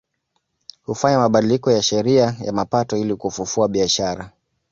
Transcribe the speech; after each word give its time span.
Kufanya 0.85 1.19
mabadiliko 1.19 1.71
ya 1.71 1.81
sheria 1.81 2.35
ya 2.45 2.53
mapato 2.53 2.97
ili 2.97 3.15
kufufua 3.15 3.67
biashara 3.67 4.31